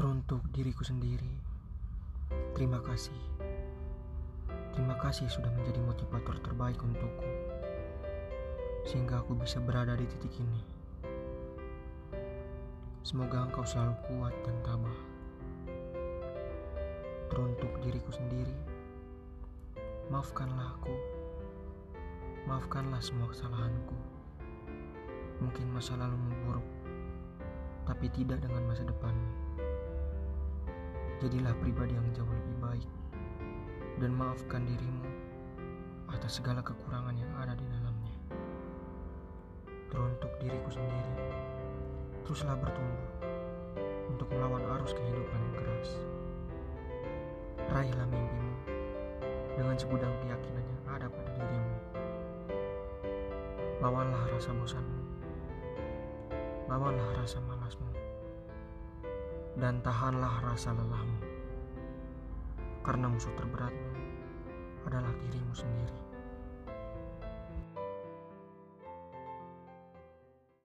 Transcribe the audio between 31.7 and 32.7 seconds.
yang jauh lebih